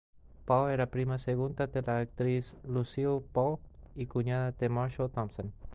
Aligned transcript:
Ball 0.47 0.71
era 0.71 0.87
prima 0.89 1.19
segunda 1.19 1.67
de 1.67 1.83
la 1.83 1.99
actriz 1.99 2.55
Lucille 2.63 3.21
Ball 3.35 3.59
y 3.93 4.07
cuñada 4.07 4.51
de 4.51 4.67
Marshall 4.67 5.11
Thompson. 5.11 5.53